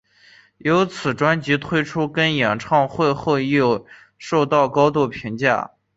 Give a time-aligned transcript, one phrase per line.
[0.57, 3.59] 因此专辑推出跟演唱会后亦
[4.17, 5.73] 受到高度评价。